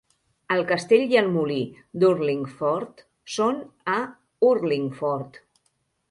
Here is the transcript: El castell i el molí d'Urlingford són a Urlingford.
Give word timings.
El 0.53 0.61
castell 0.69 1.11
i 1.15 1.17
el 1.19 1.27
molí 1.33 1.57
d'Urlingford 2.03 3.03
són 3.33 3.59
a 3.97 3.99
Urlingford. 4.49 5.39